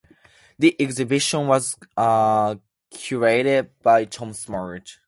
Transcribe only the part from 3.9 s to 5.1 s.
Tom Smart.